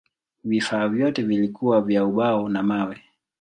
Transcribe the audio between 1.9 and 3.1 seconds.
ubao na mawe.